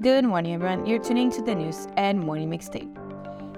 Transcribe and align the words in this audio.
Good 0.00 0.24
morning, 0.24 0.54
everyone. 0.54 0.86
You're 0.86 1.02
tuning 1.02 1.28
to 1.32 1.42
the 1.42 1.56
news 1.56 1.88
and 1.96 2.20
morning 2.20 2.48
mixtape. 2.48 2.88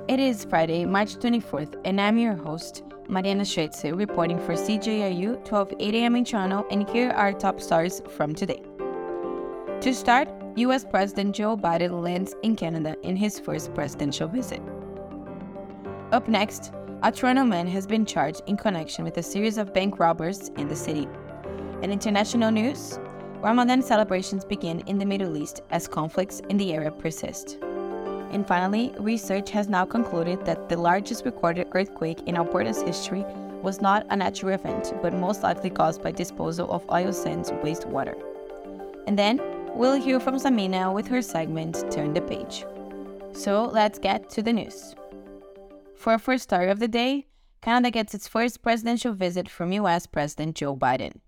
It 0.09 0.19
is 0.19 0.43
Friday, 0.47 0.87
March 0.87 1.17
24th, 1.17 1.79
and 1.85 2.01
I'm 2.01 2.17
your 2.17 2.33
host, 2.33 2.83
Mariana 3.11 3.43
Schuetze, 3.43 3.95
reporting 3.95 4.39
for 4.39 4.55
CJRU 4.55 5.45
12 5.45 5.75
8 5.79 5.95
a.m. 5.97 6.17
in 6.17 6.25
Toronto, 6.25 6.67
and 6.71 6.89
here 6.89 7.11
are 7.11 7.35
top 7.35 7.61
stars 7.61 8.01
from 8.17 8.35
today. 8.35 8.63
To 9.83 9.93
start, 9.93 10.31
US 10.57 10.83
President 10.83 11.37
Joe 11.37 11.59
Biden 11.59 12.03
lands 12.03 12.35
in 12.43 12.57
Canada 12.57 12.97
in 13.03 13.17
his 13.17 13.39
first 13.39 13.75
presidential 13.75 14.27
visit. 14.27 14.63
Up 16.11 16.27
next, 16.27 16.73
a 17.03 17.13
Toronto 17.13 17.45
man 17.45 17.67
has 17.67 17.87
been 17.87 18.07
charged 18.07 18.41
in 18.47 18.57
connection 18.57 19.05
with 19.05 19.19
a 19.19 19.23
series 19.23 19.59
of 19.59 19.75
bank 19.75 19.99
robbers 19.99 20.49
in 20.57 20.69
the 20.69 20.77
city. 20.77 21.07
In 21.83 21.91
international 21.93 22.51
news, 22.51 22.99
Ramadan 23.43 23.81
celebrations 23.81 24.45
begin 24.45 24.81
in 24.81 24.99
the 24.99 25.07
Middle 25.07 25.35
East 25.35 25.63
as 25.71 25.89
conflicts 25.89 26.41
in 26.51 26.59
the 26.59 26.75
area 26.75 26.91
persist. 26.91 27.57
And 28.33 28.47
finally, 28.47 28.93
research 28.99 29.49
has 29.51 29.67
now 29.67 29.87
concluded 29.87 30.45
that 30.45 30.69
the 30.69 30.77
largest 30.77 31.25
recorded 31.25 31.69
earthquake 31.73 32.21
in 32.27 32.37
Alberta's 32.37 32.83
history 32.83 33.25
was 33.63 33.81
not 33.81 34.07
a 34.11 34.17
natural 34.17 34.53
event, 34.53 34.93
but 35.01 35.15
most 35.15 35.43
likely 35.43 35.71
caused 35.71 36.03
by 36.03 36.11
disposal 36.11 36.71
of 36.71 36.85
oil 36.91 37.15
sands 37.15 37.51
wastewater. 37.51 38.15
And 39.07 39.19
then, 39.19 39.41
we'll 39.75 39.99
hear 39.99 40.21
from 40.21 40.37
Samina 40.37 40.93
with 40.93 41.09
her 41.09 41.23
segment 41.23 41.91
Turn 41.91 42.13
the 42.13 42.21
Page. 42.21 42.67
So 43.33 43.65
let's 43.65 43.99
get 43.99 44.29
to 44.31 44.43
the 44.43 44.53
news. 44.53 44.95
For 45.97 46.13
our 46.13 46.19
first 46.19 46.43
story 46.43 46.69
of 46.69 46.79
the 46.79 46.89
day, 46.89 47.27
Canada 47.63 47.91
gets 47.91 48.15
its 48.15 48.29
first 48.29 48.61
presidential 48.61 49.15
visit 49.15 49.49
from 49.49 49.73
US 49.73 50.07
President 50.07 50.57
Joe 50.57 50.77
Biden. 50.77 51.21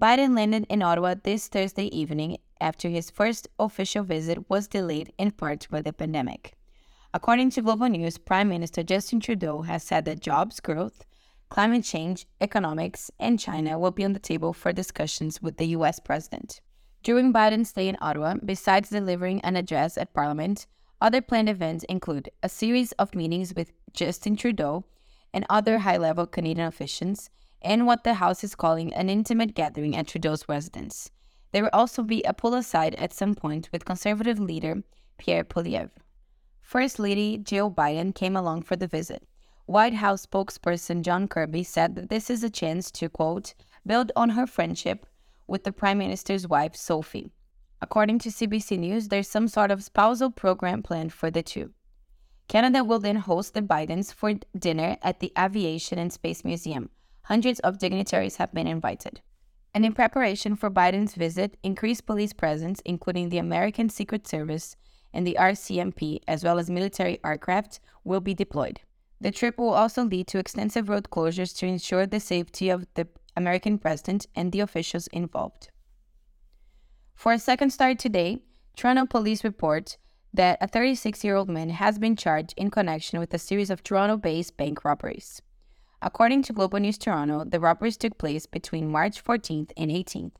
Biden 0.00 0.34
landed 0.34 0.66
in 0.68 0.82
Ottawa 0.82 1.14
this 1.22 1.46
Thursday 1.46 1.86
evening 1.96 2.38
after 2.60 2.88
his 2.88 3.10
first 3.10 3.46
official 3.60 4.02
visit 4.02 4.50
was 4.50 4.66
delayed 4.66 5.12
in 5.18 5.30
part 5.30 5.68
by 5.70 5.82
the 5.82 5.92
pandemic. 5.92 6.54
According 7.12 7.50
to 7.50 7.62
Global 7.62 7.88
News, 7.88 8.18
Prime 8.18 8.48
Minister 8.48 8.82
Justin 8.82 9.20
Trudeau 9.20 9.62
has 9.62 9.84
said 9.84 10.04
that 10.06 10.18
jobs 10.18 10.58
growth, 10.58 11.04
climate 11.48 11.84
change, 11.84 12.26
economics, 12.40 13.08
and 13.20 13.38
China 13.38 13.78
will 13.78 13.92
be 13.92 14.04
on 14.04 14.14
the 14.14 14.18
table 14.18 14.52
for 14.52 14.72
discussions 14.72 15.40
with 15.40 15.58
the 15.58 15.68
US 15.76 16.00
president. 16.00 16.60
During 17.04 17.32
Biden's 17.32 17.68
stay 17.68 17.86
in 17.86 17.96
Ottawa, 18.00 18.34
besides 18.44 18.90
delivering 18.90 19.40
an 19.42 19.54
address 19.54 19.96
at 19.96 20.12
Parliament, 20.12 20.66
other 21.00 21.20
planned 21.20 21.48
events 21.48 21.84
include 21.84 22.30
a 22.42 22.48
series 22.48 22.90
of 22.92 23.14
meetings 23.14 23.54
with 23.54 23.70
Justin 23.92 24.34
Trudeau 24.34 24.86
and 25.32 25.46
other 25.48 25.78
high 25.78 25.98
level 25.98 26.26
Canadian 26.26 26.66
officials 26.66 27.30
and 27.64 27.86
what 27.86 28.04
the 28.04 28.14
House 28.14 28.44
is 28.44 28.54
calling 28.54 28.92
an 28.94 29.08
intimate 29.08 29.54
gathering 29.54 29.96
at 29.96 30.06
Trudeau's 30.06 30.48
residence. 30.48 31.10
There 31.52 31.62
will 31.62 31.70
also 31.72 32.02
be 32.02 32.22
a 32.22 32.34
pull 32.34 32.54
aside 32.54 32.94
at 32.96 33.12
some 33.12 33.34
point 33.34 33.70
with 33.72 33.84
Conservative 33.84 34.38
leader 34.38 34.82
Pierre 35.18 35.44
Poilievre. 35.44 35.90
First 36.60 36.98
Lady 36.98 37.38
Jill 37.38 37.70
Biden 37.70 38.14
came 38.14 38.36
along 38.36 38.62
for 38.62 38.76
the 38.76 38.86
visit. 38.86 39.26
White 39.66 39.94
House 39.94 40.26
spokesperson 40.26 41.02
John 41.02 41.26
Kirby 41.26 41.62
said 41.62 41.94
that 41.94 42.10
this 42.10 42.28
is 42.28 42.44
a 42.44 42.50
chance 42.50 42.90
to, 42.90 43.08
quote, 43.08 43.54
build 43.86 44.12
on 44.14 44.30
her 44.30 44.46
friendship 44.46 45.06
with 45.46 45.64
the 45.64 45.72
Prime 45.72 45.98
Minister's 45.98 46.46
wife, 46.48 46.76
Sophie. 46.76 47.30
According 47.80 48.18
to 48.20 48.30
CBC 48.30 48.78
News, 48.78 49.08
there's 49.08 49.28
some 49.28 49.48
sort 49.48 49.70
of 49.70 49.84
spousal 49.84 50.30
program 50.30 50.82
planned 50.82 51.12
for 51.12 51.30
the 51.30 51.42
two. 51.42 51.72
Canada 52.48 52.84
will 52.84 52.98
then 52.98 53.16
host 53.16 53.54
the 53.54 53.62
Bidens 53.62 54.12
for 54.12 54.34
dinner 54.58 54.96
at 55.02 55.20
the 55.20 55.32
Aviation 55.38 55.98
and 55.98 56.12
Space 56.12 56.44
Museum, 56.44 56.90
hundreds 57.24 57.60
of 57.60 57.78
dignitaries 57.78 58.36
have 58.36 58.52
been 58.52 58.66
invited. 58.66 59.20
And 59.74 59.84
in 59.84 59.92
preparation 59.92 60.56
for 60.56 60.70
Biden's 60.70 61.14
visit, 61.14 61.56
increased 61.62 62.06
police 62.06 62.32
presence, 62.32 62.80
including 62.84 63.28
the 63.28 63.38
American 63.38 63.88
Secret 63.88 64.26
Service 64.28 64.76
and 65.12 65.26
the 65.26 65.36
RCMP, 65.38 66.20
as 66.28 66.44
well 66.44 66.58
as 66.58 66.70
military 66.70 67.18
aircraft, 67.24 67.80
will 68.04 68.20
be 68.20 68.34
deployed. 68.34 68.80
The 69.20 69.30
trip 69.30 69.58
will 69.58 69.70
also 69.70 70.04
lead 70.04 70.26
to 70.28 70.38
extensive 70.38 70.88
road 70.88 71.08
closures 71.10 71.56
to 71.58 71.66
ensure 71.66 72.06
the 72.06 72.20
safety 72.20 72.68
of 72.68 72.86
the 72.94 73.08
American 73.36 73.78
president 73.78 74.26
and 74.36 74.52
the 74.52 74.60
officials 74.60 75.06
involved. 75.08 75.70
For 77.14 77.32
a 77.32 77.38
second 77.38 77.70
start 77.70 77.98
today, 77.98 78.42
Toronto 78.76 79.06
police 79.06 79.44
report 79.44 79.96
that 80.32 80.58
a 80.60 80.68
36 80.68 81.24
year 81.24 81.36
old 81.36 81.48
man 81.48 81.70
has 81.70 81.98
been 81.98 82.16
charged 82.16 82.54
in 82.56 82.70
connection 82.70 83.18
with 83.18 83.32
a 83.32 83.38
series 83.38 83.70
of 83.70 83.82
Toronto 83.82 84.16
based 84.16 84.56
bank 84.56 84.84
robberies. 84.84 85.40
According 86.06 86.42
to 86.42 86.52
Global 86.52 86.80
News 86.80 86.98
Toronto, 86.98 87.44
the 87.44 87.58
robberies 87.58 87.96
took 87.96 88.18
place 88.18 88.44
between 88.44 88.92
March 88.92 89.24
14th 89.24 89.72
and 89.74 89.90
18th, 89.90 90.32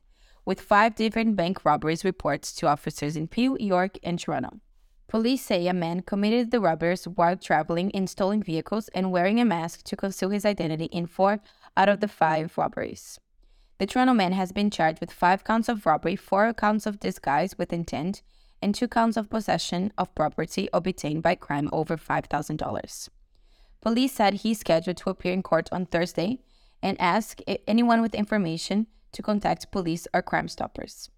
with 0.45 0.61
five 0.61 0.93
different 0.93 1.35
bank 1.35 1.65
robberies 1.65 2.05
reports 2.05 2.53
to 2.57 2.67
officers 2.67 3.17
in 3.17 3.27
Peel, 3.27 3.57
York, 3.59 3.97
and 4.03 4.19
Toronto. 4.19 4.59
Police 5.07 5.43
say 5.43 5.65
a 5.65 5.73
man 5.73 6.01
committed 6.01 6.51
the 6.51 6.59
robberies 6.59 7.07
while 7.07 7.35
traveling 7.35 7.89
in 7.89 8.05
stolen 8.05 8.43
vehicles 8.43 8.89
and 8.89 9.11
wearing 9.11 9.39
a 9.39 9.45
mask 9.45 9.81
to 9.85 9.95
conceal 9.95 10.29
his 10.29 10.45
identity 10.45 10.85
in 10.85 11.07
four 11.07 11.39
out 11.75 11.89
of 11.89 11.99
the 11.99 12.07
five 12.07 12.55
robberies. 12.59 13.19
The 13.79 13.87
Toronto 13.87 14.13
man 14.13 14.33
has 14.33 14.51
been 14.51 14.69
charged 14.69 14.99
with 15.01 15.11
five 15.11 15.43
counts 15.43 15.67
of 15.67 15.87
robbery, 15.87 16.15
four 16.15 16.53
counts 16.53 16.85
of 16.85 16.99
disguise 16.99 17.57
with 17.57 17.73
intent, 17.73 18.21
and 18.61 18.75
two 18.75 18.87
counts 18.87 19.17
of 19.17 19.31
possession 19.31 19.91
of 19.97 20.13
property 20.13 20.69
obtained 20.71 21.23
by 21.23 21.33
crime 21.33 21.71
over 21.73 21.97
$5,000. 21.97 23.09
Police 23.81 24.13
said 24.13 24.35
he's 24.35 24.59
scheduled 24.59 24.97
to 24.97 25.09
appear 25.09 25.33
in 25.33 25.43
court 25.43 25.69
on 25.71 25.85
Thursday 25.85 26.39
and 26.81 26.99
ask 26.99 27.39
anyone 27.67 28.01
with 28.01 28.15
information 28.15 28.87
to 29.11 29.21
contact 29.21 29.71
police 29.71 30.07
or 30.13 30.21
Crime 30.21 30.47
Stoppers. 30.47 31.09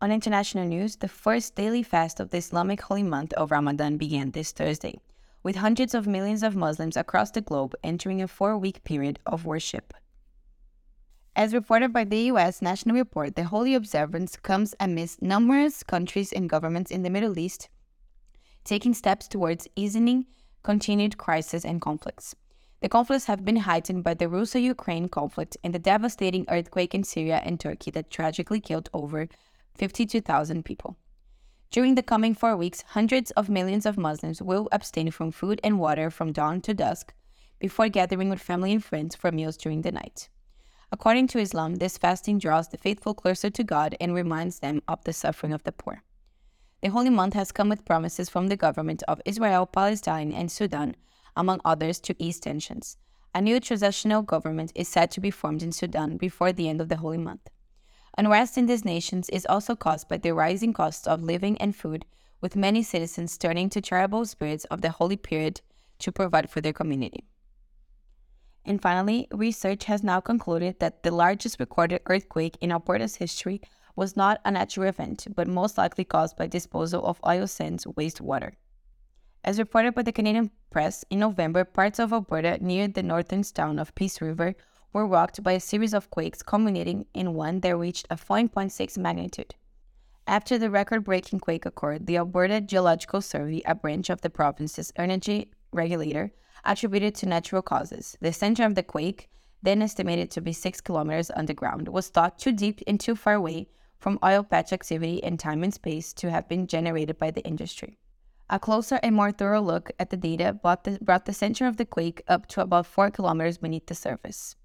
On 0.00 0.12
international 0.12 0.66
news, 0.66 0.96
the 0.96 1.08
first 1.08 1.54
daily 1.54 1.82
fast 1.82 2.20
of 2.20 2.30
the 2.30 2.38
Islamic 2.38 2.82
holy 2.82 3.02
month 3.02 3.32
of 3.34 3.50
Ramadan 3.50 3.96
began 3.96 4.32
this 4.32 4.52
Thursday, 4.52 5.00
with 5.42 5.56
hundreds 5.56 5.94
of 5.94 6.06
millions 6.06 6.42
of 6.42 6.54
Muslims 6.54 6.96
across 6.96 7.30
the 7.30 7.40
globe 7.40 7.74
entering 7.82 8.20
a 8.20 8.28
four 8.28 8.58
week 8.58 8.84
period 8.84 9.18
of 9.24 9.46
worship. 9.46 9.94
As 11.36 11.54
reported 11.54 11.92
by 11.92 12.04
the 12.04 12.30
US 12.32 12.60
National 12.60 12.96
Report, 12.96 13.34
the 13.34 13.44
holy 13.44 13.74
observance 13.74 14.36
comes 14.36 14.74
amidst 14.78 15.22
numerous 15.22 15.82
countries 15.82 16.32
and 16.32 16.50
governments 16.50 16.90
in 16.90 17.02
the 17.02 17.10
Middle 17.10 17.38
East 17.38 17.68
taking 18.64 18.94
steps 18.94 19.28
towards 19.28 19.68
easing 19.76 20.26
continued 20.64 21.16
crises 21.18 21.64
and 21.64 21.80
conflicts. 21.80 22.34
The 22.80 22.88
conflicts 22.88 23.26
have 23.26 23.44
been 23.44 23.64
heightened 23.68 24.02
by 24.02 24.14
the 24.14 24.28
Russia 24.28 24.60
Ukraine 24.60 25.08
conflict 25.08 25.56
and 25.62 25.72
the 25.72 25.78
devastating 25.78 26.44
earthquake 26.48 26.94
in 26.94 27.04
Syria 27.04 27.40
and 27.44 27.60
Turkey 27.60 27.90
that 27.92 28.10
tragically 28.10 28.60
killed 28.60 28.90
over 28.92 29.28
52,000 29.76 30.64
people. 30.64 30.96
During 31.70 31.94
the 31.94 32.02
coming 32.02 32.34
four 32.34 32.56
weeks, 32.56 32.82
hundreds 32.88 33.30
of 33.32 33.48
millions 33.48 33.86
of 33.86 33.98
Muslims 33.98 34.42
will 34.42 34.68
abstain 34.72 35.10
from 35.10 35.30
food 35.30 35.60
and 35.62 35.78
water 35.78 36.10
from 36.10 36.32
dawn 36.32 36.60
to 36.62 36.74
dusk 36.74 37.14
before 37.58 37.88
gathering 37.88 38.28
with 38.28 38.40
family 38.40 38.72
and 38.72 38.84
friends 38.84 39.14
for 39.14 39.32
meals 39.32 39.56
during 39.56 39.82
the 39.82 39.92
night. 39.92 40.28
According 40.92 41.26
to 41.28 41.40
Islam, 41.40 41.76
this 41.76 41.98
fasting 41.98 42.38
draws 42.38 42.68
the 42.68 42.78
faithful 42.78 43.14
closer 43.14 43.50
to 43.50 43.64
God 43.64 43.96
and 44.00 44.14
reminds 44.14 44.60
them 44.60 44.82
of 44.86 45.02
the 45.04 45.12
suffering 45.12 45.52
of 45.52 45.64
the 45.64 45.72
poor. 45.72 46.02
The 46.84 46.90
holy 46.90 47.08
month 47.08 47.32
has 47.32 47.50
come 47.50 47.70
with 47.70 47.86
promises 47.86 48.28
from 48.28 48.48
the 48.48 48.58
government 48.58 49.02
of 49.08 49.22
Israel, 49.24 49.64
Palestine, 49.64 50.34
and 50.34 50.52
Sudan, 50.52 50.96
among 51.34 51.62
others, 51.64 51.98
to 52.00 52.14
ease 52.18 52.38
tensions. 52.38 52.98
A 53.34 53.40
new 53.40 53.58
transitional 53.58 54.20
government 54.20 54.70
is 54.74 54.86
said 54.86 55.10
to 55.12 55.20
be 55.22 55.30
formed 55.30 55.62
in 55.62 55.72
Sudan 55.72 56.18
before 56.18 56.52
the 56.52 56.68
end 56.68 56.82
of 56.82 56.90
the 56.90 56.98
holy 56.98 57.16
month. 57.16 57.48
Unrest 58.18 58.58
in 58.58 58.66
these 58.66 58.84
nations 58.84 59.30
is 59.30 59.46
also 59.46 59.74
caused 59.74 60.10
by 60.10 60.18
the 60.18 60.34
rising 60.34 60.74
costs 60.74 61.06
of 61.06 61.22
living 61.22 61.56
and 61.56 61.74
food, 61.74 62.04
with 62.42 62.54
many 62.54 62.82
citizens 62.82 63.38
turning 63.38 63.70
to 63.70 63.80
charitable 63.80 64.26
spirits 64.26 64.66
of 64.66 64.82
the 64.82 64.90
holy 64.90 65.16
period 65.16 65.62
to 66.00 66.12
provide 66.12 66.50
for 66.50 66.60
their 66.60 66.74
community. 66.74 67.24
And 68.66 68.80
finally, 68.80 69.28
research 69.30 69.84
has 69.84 70.02
now 70.02 70.20
concluded 70.20 70.80
that 70.80 71.02
the 71.02 71.10
largest 71.10 71.60
recorded 71.60 72.00
earthquake 72.06 72.56
in 72.60 72.72
Alberta's 72.72 73.16
history 73.16 73.60
was 73.94 74.16
not 74.16 74.40
a 74.44 74.50
natural 74.50 74.88
event, 74.88 75.26
but 75.34 75.46
most 75.46 75.78
likely 75.78 76.04
caused 76.04 76.36
by 76.36 76.46
disposal 76.46 77.04
of 77.06 77.20
oil 77.26 77.46
sands 77.46 77.84
wastewater. 77.84 78.52
As 79.44 79.58
reported 79.58 79.94
by 79.94 80.02
the 80.02 80.12
Canadian 80.12 80.50
press, 80.70 81.04
in 81.10 81.18
November, 81.18 81.64
parts 81.64 81.98
of 81.98 82.12
Alberta 82.12 82.56
near 82.64 82.88
the 82.88 83.02
northern 83.02 83.42
town 83.42 83.78
of 83.78 83.94
Peace 83.94 84.20
River 84.22 84.54
were 84.92 85.06
rocked 85.06 85.42
by 85.42 85.52
a 85.52 85.60
series 85.60 85.92
of 85.92 86.10
quakes 86.10 86.42
culminating 86.42 87.04
in 87.12 87.34
one 87.34 87.60
that 87.60 87.76
reached 87.76 88.06
a 88.08 88.16
5.6 88.16 88.96
magnitude. 88.96 89.54
After 90.26 90.56
the 90.56 90.70
record 90.70 91.04
breaking 91.04 91.40
quake 91.40 91.66
occurred, 91.66 92.06
the 92.06 92.16
Alberta 92.16 92.62
Geological 92.62 93.20
Survey, 93.20 93.60
a 93.66 93.74
branch 93.74 94.08
of 94.08 94.22
the 94.22 94.30
province's 94.30 94.92
energy 94.96 95.50
regulator, 95.72 96.32
attributed 96.64 97.14
to 97.16 97.26
natural 97.26 97.62
causes. 97.62 98.16
The 98.20 98.32
center 98.32 98.64
of 98.64 98.74
the 98.74 98.82
quake, 98.82 99.28
then 99.62 99.82
estimated 99.82 100.30
to 100.32 100.40
be 100.40 100.52
6 100.52 100.80
kilometers 100.80 101.30
underground, 101.36 101.88
was 101.88 102.08
thought 102.08 102.38
too 102.38 102.52
deep 102.52 102.80
and 102.86 102.98
too 103.00 103.16
far 103.16 103.34
away 103.34 103.68
from 103.98 104.18
oil 104.22 104.42
patch 104.42 104.72
activity 104.72 105.16
in 105.16 105.38
time 105.38 105.62
and 105.62 105.72
space 105.72 106.12
to 106.12 106.30
have 106.30 106.48
been 106.48 106.66
generated 106.66 107.18
by 107.18 107.30
the 107.30 107.44
industry. 107.44 107.98
A 108.50 108.58
closer 108.58 109.00
and 109.02 109.14
more 109.14 109.32
thorough 109.32 109.62
look 109.62 109.90
at 109.98 110.10
the 110.10 110.18
data 110.18 110.52
brought 110.52 110.84
the, 110.84 110.98
brought 111.00 111.24
the 111.24 111.32
center 111.32 111.66
of 111.66 111.78
the 111.78 111.86
quake 111.86 112.22
up 112.28 112.46
to 112.48 112.60
about 112.60 112.86
4 112.86 113.10
kilometers 113.10 113.56
beneath 113.56 113.86
the 113.86 113.94
surface. 113.94 114.56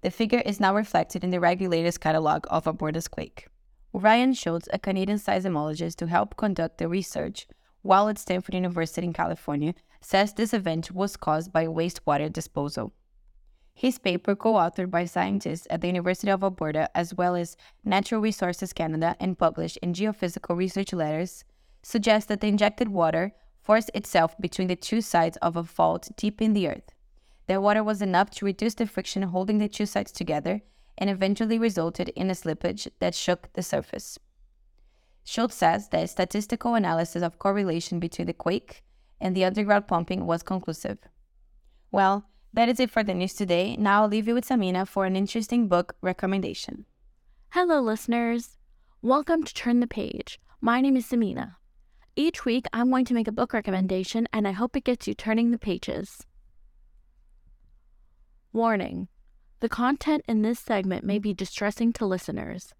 The 0.00 0.10
figure 0.10 0.42
is 0.44 0.58
now 0.58 0.74
reflected 0.74 1.22
in 1.22 1.30
the 1.30 1.40
regulator's 1.40 1.98
catalog 1.98 2.46
of 2.50 2.66
a 2.66 2.70
Alberta's 2.70 3.08
quake. 3.08 3.48
Ryan 3.92 4.32
Schultz, 4.32 4.68
a 4.72 4.78
Canadian 4.78 5.18
seismologist 5.18 5.96
to 5.96 6.06
help 6.06 6.36
conduct 6.36 6.78
the 6.78 6.88
research 6.88 7.46
while 7.82 8.08
at 8.08 8.18
Stanford 8.18 8.54
University 8.54 9.06
in 9.06 9.12
California, 9.12 9.74
says 10.00 10.32
this 10.32 10.54
event 10.54 10.92
was 10.92 11.16
caused 11.16 11.52
by 11.52 11.66
wastewater 11.66 12.32
disposal. 12.32 12.92
His 13.74 13.98
paper, 13.98 14.34
co 14.34 14.54
authored 14.54 14.90
by 14.90 15.04
scientists 15.04 15.66
at 15.70 15.80
the 15.80 15.86
University 15.86 16.30
of 16.30 16.42
Alberta 16.42 16.90
as 16.96 17.14
well 17.14 17.36
as 17.36 17.56
Natural 17.84 18.20
Resources 18.20 18.72
Canada 18.72 19.14
and 19.20 19.38
published 19.38 19.76
in 19.78 19.92
Geophysical 19.92 20.56
Research 20.56 20.92
Letters, 20.92 21.44
suggests 21.82 22.26
that 22.28 22.40
the 22.40 22.48
injected 22.48 22.88
water 22.88 23.32
forced 23.62 23.90
itself 23.94 24.36
between 24.40 24.66
the 24.66 24.74
two 24.74 25.00
sides 25.00 25.36
of 25.42 25.56
a 25.56 25.62
fault 25.62 26.08
deep 26.16 26.42
in 26.42 26.54
the 26.54 26.68
earth. 26.68 26.92
The 27.46 27.60
water 27.60 27.84
was 27.84 28.02
enough 28.02 28.30
to 28.30 28.44
reduce 28.44 28.74
the 28.74 28.86
friction 28.86 29.22
holding 29.22 29.58
the 29.58 29.68
two 29.68 29.86
sides 29.86 30.10
together 30.10 30.62
and 30.96 31.08
eventually 31.08 31.58
resulted 31.58 32.08
in 32.10 32.30
a 32.30 32.34
slippage 32.34 32.88
that 32.98 33.14
shook 33.14 33.52
the 33.52 33.62
surface. 33.62 34.18
Schultz 35.24 35.54
says 35.54 35.88
that 35.90 36.10
statistical 36.10 36.74
analysis 36.74 37.22
of 37.22 37.38
correlation 37.38 38.00
between 38.00 38.26
the 38.26 38.32
quake 38.32 38.82
and 39.20 39.34
the 39.34 39.44
underground 39.44 39.86
pumping 39.86 40.26
was 40.26 40.42
conclusive. 40.42 40.98
Well, 41.90 42.24
that 42.52 42.68
is 42.68 42.80
it 42.80 42.90
for 42.90 43.02
the 43.02 43.14
news 43.14 43.34
today. 43.34 43.76
Now 43.76 44.02
I'll 44.02 44.08
leave 44.08 44.28
you 44.28 44.34
with 44.34 44.48
Samina 44.48 44.86
for 44.86 45.04
an 45.04 45.16
interesting 45.16 45.68
book 45.68 45.96
recommendation. 46.00 46.86
Hello, 47.50 47.80
listeners. 47.80 48.56
Welcome 49.02 49.44
to 49.44 49.54
Turn 49.54 49.80
the 49.80 49.86
Page. 49.86 50.40
My 50.60 50.80
name 50.80 50.96
is 50.96 51.06
Samina. 51.06 51.54
Each 52.16 52.44
week, 52.44 52.66
I'm 52.72 52.90
going 52.90 53.04
to 53.04 53.14
make 53.14 53.28
a 53.28 53.32
book 53.32 53.52
recommendation, 53.52 54.26
and 54.32 54.48
I 54.48 54.52
hope 54.52 54.76
it 54.76 54.84
gets 54.84 55.06
you 55.06 55.14
turning 55.14 55.50
the 55.50 55.58
pages. 55.58 56.26
Warning 58.52 59.08
The 59.60 59.68
content 59.68 60.24
in 60.26 60.42
this 60.42 60.58
segment 60.58 61.04
may 61.04 61.18
be 61.18 61.32
distressing 61.32 61.92
to 61.92 62.06
listeners. 62.06 62.74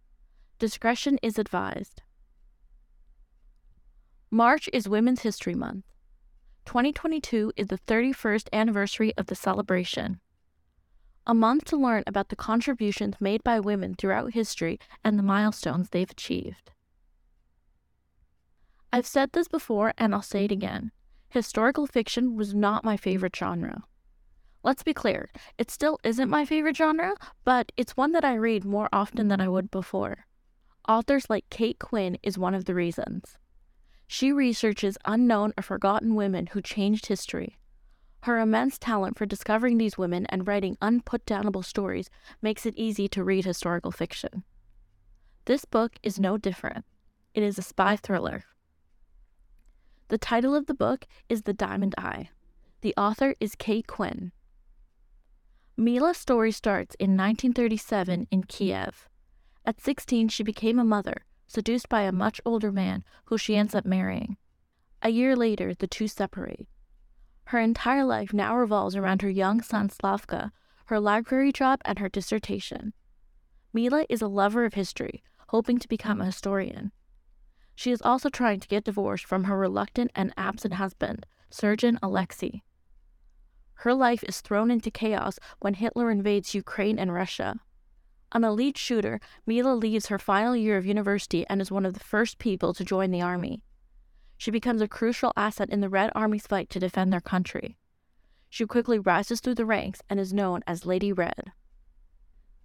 Discretion 0.59 1.19
is 1.23 1.39
advised. 1.39 2.03
March 4.31 4.69
is 4.73 4.89
Women's 4.89 5.23
History 5.23 5.55
Month. 5.55 5.85
2022 6.69 7.51
is 7.57 7.69
the 7.69 7.79
31st 7.79 8.47
anniversary 8.53 9.15
of 9.17 9.25
the 9.25 9.35
celebration. 9.35 10.21
A 11.27 11.33
month 11.33 11.65
to 11.65 11.79
learn 11.79 12.03
about 12.07 12.29
the 12.29 12.37
contributions 12.37 13.15
made 13.19 13.43
by 13.43 13.59
women 13.59 13.95
throughout 13.95 14.35
history 14.35 14.79
and 15.03 15.19
the 15.19 15.23
milestones 15.23 15.89
they've 15.89 16.11
achieved. 16.11 16.73
I've 18.93 19.07
said 19.07 19.33
this 19.33 19.49
before 19.49 19.95
and 19.97 20.15
I'll 20.15 20.21
say 20.21 20.45
it 20.45 20.53
again. 20.53 20.93
Historical 21.31 21.87
fiction 21.87 22.37
was 22.37 22.55
not 22.55 22.85
my 22.85 22.99
favorite 22.99 23.35
genre. 23.35 23.85
Let's 24.63 24.83
be 24.83 24.93
clear, 24.93 25.31
it 25.57 25.71
still 25.71 25.99
isn't 26.05 26.29
my 26.29 26.45
favorite 26.45 26.77
genre, 26.77 27.15
but 27.47 27.73
it's 27.79 27.97
one 27.97 28.13
that 28.13 28.27
I 28.27 28.35
read 28.35 28.67
more 28.67 28.91
often 28.93 29.29
than 29.29 29.41
I 29.41 29.49
would 29.49 29.71
before. 29.71 30.27
Authors 30.87 31.31
like 31.31 31.49
Kate 31.49 31.79
Quinn 31.79 32.19
is 32.23 32.37
one 32.37 32.55
of 32.55 32.67
the 32.67 32.75
reasons. 32.75 33.39
She 34.11 34.33
researches 34.33 34.97
unknown 35.05 35.53
or 35.59 35.63
forgotten 35.63 36.15
women 36.15 36.47
who 36.47 36.63
changed 36.63 37.07
history. 37.07 37.59
Her 38.23 38.41
immense 38.41 38.79
talent 38.79 39.19
for 39.19 39.27
discovering 39.27 39.77
these 39.77 39.99
women 39.99 40.25
and 40.27 40.49
writing 40.49 40.79
unputdownable 40.81 41.65
stories 41.65 42.09
makes 42.41 42.65
it 42.65 42.75
easy 42.75 43.07
to 43.09 43.23
read 43.23 43.45
historical 43.45 43.93
fiction. 43.93 44.45
This 45.45 45.67
book 45.67 45.99
is 46.03 46.19
no 46.19 46.39
different. 46.39 46.87
It 47.35 47.43
is 47.43 47.59
a 47.59 47.63
spy 47.63 47.97
thriller. 47.97 48.45
The 50.09 50.19
title 50.19 50.55
of 50.55 50.67
the 50.67 50.75
book 50.75 51.07
is 51.29 51.43
The 51.43 51.53
Diamond 51.53 51.95
Eye. 51.99 52.31
The 52.81 52.95
author 52.97 53.35
is 53.41 53.55
Kate 53.55 53.87
Quinn. 53.87 54.33
Mila's 55.77 56.17
story 56.17 56.51
starts 56.51 56.97
in 56.99 57.11
1937 57.11 58.27
in 58.31 58.43
Kiev. 58.45 59.07
At 59.67 59.83
16, 59.83 60.29
she 60.29 60.43
became 60.43 60.79
a 60.79 60.85
mother 60.85 61.27
seduced 61.49 61.89
by 61.89 62.03
a 62.03 62.13
much 62.13 62.41
older 62.45 62.71
man 62.71 63.03
who 63.25 63.37
she 63.37 63.57
ends 63.57 63.75
up 63.75 63.85
marrying. 63.85 64.37
A 65.03 65.09
year 65.09 65.35
later, 65.35 65.75
the 65.75 65.87
two 65.87 66.07
separate. 66.07 66.69
Her 67.45 67.59
entire 67.59 68.05
life 68.05 68.33
now 68.33 68.55
revolves 68.57 68.95
around 68.95 69.23
her 69.23 69.31
young 69.31 69.63
son 69.63 69.89
Slavka, 69.89 70.53
her 70.87 71.01
library 71.01 71.51
job, 71.51 71.81
and 71.85 71.99
her 71.99 72.09
dissertation. 72.09 72.93
Mila 73.73 74.05
is 74.09 74.23
a 74.23 74.29
lover 74.29 74.65
of 74.65 74.75
history, 74.75 75.23
hoping 75.49 75.79
to 75.79 75.89
become 75.89 76.21
a 76.21 76.27
historian. 76.27 76.93
She 77.75 77.91
is 77.91 78.03
also 78.03 78.29
trying 78.29 78.61
to 78.61 78.69
get 78.69 78.85
divorced 78.85 79.25
from 79.25 79.45
her 79.45 79.57
reluctant 79.57 80.11
and 80.15 80.35
absent 80.37 80.75
husband, 80.75 81.27
Surgeon 81.51 81.99
Alexei. 82.03 82.63
Her 83.75 83.95
life 83.95 84.25
is 84.25 84.41
thrown 84.41 84.71
into 84.71 84.91
chaos 84.91 85.39
when 85.61 85.75
Hitler 85.75 86.11
invades 86.11 86.55
Ukraine 86.55 86.99
and 86.99 87.13
Russia. 87.13 87.61
An 88.33 88.45
elite 88.45 88.77
shooter, 88.77 89.21
Mila 89.47 89.75
leaves 89.75 90.07
her 90.07 90.19
final 90.19 90.55
year 90.55 90.77
of 90.77 90.85
university 90.85 91.47
and 91.49 91.61
is 91.61 91.71
one 91.71 91.87
of 91.87 91.95
the 91.95 92.01
first 92.01 92.39
people 92.39 92.75
to 92.75 92.85
join 92.85 93.11
the 93.11 93.23
army. 93.23 93.63
She 94.37 94.51
becomes 94.51 94.83
a 94.83 94.89
crucial 94.89 95.33
asset 95.37 95.71
in 95.71 95.81
the 95.81 95.89
Red 95.89 96.11
Army's 96.15 96.47
fight 96.47 96.71
to 96.71 96.79
defend 96.79 97.13
their 97.13 97.21
country. 97.21 97.79
She 98.51 98.67
quickly 98.67 98.99
rises 98.99 99.41
through 99.41 99.57
the 99.57 99.67
ranks 99.67 100.03
and 100.09 100.21
is 100.21 100.33
known 100.33 100.63
as 100.67 100.87
Lady 100.87 101.13
Red. 101.13 101.53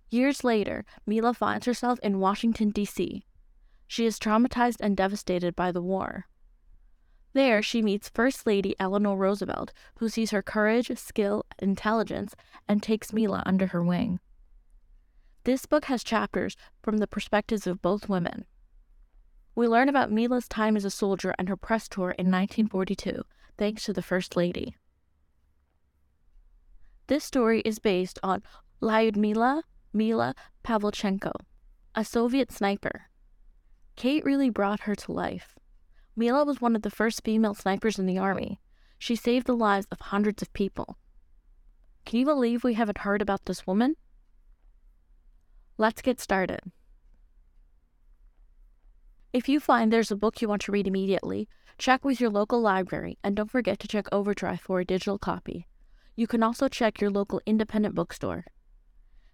Years 0.10 0.44
later, 0.44 0.86
Mila 1.08 1.34
finds 1.34 1.66
herself 1.66 1.98
in 2.04 2.20
Washington, 2.20 2.70
D.C. 2.70 3.26
She 3.88 4.06
is 4.06 4.20
traumatized 4.20 4.78
and 4.80 4.96
devastated 4.96 5.56
by 5.56 5.72
the 5.72 5.82
war. 5.82 6.28
There, 7.34 7.64
she 7.64 7.82
meets 7.82 8.10
First 8.10 8.46
Lady 8.46 8.76
Eleanor 8.80 9.18
Roosevelt, 9.18 9.74
who 9.98 10.10
sees 10.10 10.30
her 10.30 10.44
courage, 10.44 10.92
skill, 10.98 11.46
intelligence, 11.58 12.36
and 12.68 12.84
takes 12.84 13.12
Mila 13.12 13.42
under 13.46 13.68
her 13.68 13.84
wing. 13.84 14.20
This 15.46 15.66
book 15.66 15.86
has 15.86 16.04
chapters 16.04 16.56
from 16.82 16.98
the 16.98 17.08
perspectives 17.08 17.68
of 17.68 17.82
both 17.82 18.08
women. 18.08 18.46
We 19.56 19.68
learn 19.68 19.90
about 19.90 20.12
Mila's 20.12 20.48
time 20.48 20.78
as 20.78 20.86
a 20.86 20.90
soldier 20.90 21.36
and 21.38 21.50
her 21.50 21.58
press 21.58 21.90
tour 21.90 22.12
in 22.12 22.28
1942, 22.28 23.24
thanks 23.58 23.84
to 23.84 23.94
the 23.94 24.02
First 24.02 24.38
Lady. 24.38 24.76
This 27.08 27.26
story 27.26 27.62
is 27.62 27.80
based 27.80 28.20
on 28.24 28.42
Lyudmila 28.82 29.64
Mila 29.92 30.34
Pavlichenko, 30.64 31.34
a 31.94 32.06
Soviet 32.06 32.52
sniper. 32.52 33.10
Kate 33.96 34.26
really 34.26 34.50
brought 34.50 34.82
her 34.82 34.96
to 34.96 35.12
life. 35.12 35.56
Mila 36.16 36.46
was 36.46 36.62
one 36.62 36.76
of 36.76 36.82
the 36.82 36.90
first 36.90 37.24
female 37.24 37.54
snipers 37.54 38.00
in 38.00 38.06
the 38.06 38.18
army. 38.18 38.60
She 38.98 39.16
saved 39.16 39.46
the 39.46 39.56
lives 39.56 39.88
of 39.92 40.00
hundreds 40.00 40.42
of 40.42 40.54
people. 40.54 40.98
Can 42.06 42.20
you 42.20 42.26
believe 42.26 42.64
we 42.64 42.74
haven't 42.74 43.00
heard 43.00 43.22
about 43.22 43.46
this 43.46 43.68
woman? 43.68 43.98
Let's 45.78 46.02
get 46.02 46.20
started. 46.20 46.60
If 49.34 49.50
you 49.50 49.60
find 49.60 49.92
there's 49.92 50.12
a 50.12 50.16
book 50.16 50.42
you 50.42 50.48
want 50.48 50.62
to 50.64 50.72
read 50.72 50.88
immediately, 50.88 51.50
check 51.80 52.06
with 52.06 52.22
your 52.22 52.30
local 52.30 52.62
library 52.62 53.18
and 53.24 53.36
don't 53.36 53.50
forget 53.50 53.80
to 53.80 53.88
check 53.88 54.06
Overdrive 54.12 54.62
for 54.62 54.80
a 54.80 54.86
digital 54.86 55.18
copy. 55.18 55.68
You 56.16 56.28
can 56.28 56.44
also 56.44 56.68
check 56.68 57.02
your 57.02 57.10
local 57.10 57.42
independent 57.48 57.96
bookstore. 57.96 58.46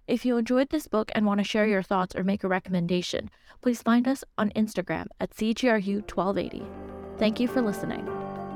If 0.07 0.25
you 0.25 0.37
enjoyed 0.37 0.69
this 0.69 0.87
book 0.87 1.11
and 1.13 1.25
want 1.25 1.39
to 1.39 1.43
share 1.43 1.67
your 1.67 1.83
thoughts 1.83 2.15
or 2.15 2.23
make 2.23 2.45
a 2.45 2.47
recommendation, 2.47 3.29
please 3.61 3.81
find 3.81 4.07
us 4.07 4.23
on 4.37 4.51
Instagram 4.51 5.07
at 5.19 5.31
CJRU1280. 5.31 6.65
Thank 7.17 7.41
you 7.41 7.49
for 7.49 7.61
listening. 7.61 8.07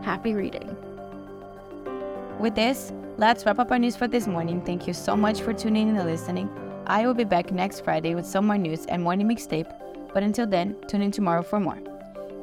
Happy 0.02 0.34
reading. 0.34 0.76
With 2.40 2.56
this, 2.56 2.94
let's 3.18 3.46
wrap 3.46 3.60
up 3.60 3.72
our 3.72 3.78
news 3.78 3.98
for 3.98 4.08
this 4.08 4.26
morning. 4.26 4.62
Thank 4.62 4.88
you 4.88 4.94
so 4.94 5.18
much 5.18 5.42
for 5.42 5.54
tuning 5.54 5.90
in 5.90 5.98
and 5.98 6.10
listening. 6.10 6.63
I 6.86 7.06
will 7.06 7.14
be 7.14 7.24
back 7.24 7.52
next 7.52 7.82
Friday 7.82 8.14
with 8.14 8.26
some 8.26 8.48
more 8.48 8.58
news 8.58 8.86
and 8.88 9.02
morning 9.02 9.28
mixtape, 9.28 9.72
but 10.14 10.22
until 10.22 10.46
then, 10.46 10.76
tune 10.88 11.02
in 11.02 11.12
tomorrow 11.12 11.42
for 11.42 11.60
more. 11.60 11.80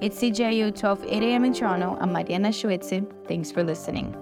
It's 0.01 0.19
CJRU 0.19 0.79
12 0.79 1.05
8 1.07 1.23
a.m. 1.23 1.45
in 1.45 1.53
Toronto. 1.53 1.99
I'm 2.01 2.13
Mariana 2.13 2.49
Schuetze. 2.49 3.07
Thanks 3.29 3.51
for 3.53 3.63
listening. 3.63 4.17